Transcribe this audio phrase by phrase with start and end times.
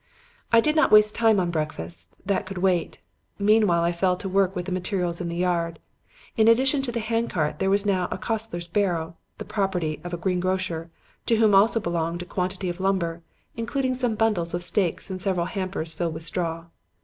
[0.51, 2.15] "I did not waste time on breakfast.
[2.25, 2.97] That could wait.
[3.37, 5.77] Meanwhile I fell to work with the materials in the yard.
[6.35, 10.11] In addition to the hand cart, there was now a coster's barrow, the property of
[10.11, 10.89] a greengrocer,
[11.27, 13.21] to whom also belonged a quantity of lumber,
[13.55, 16.65] including some bundles of stakes and several hampers filled with straw.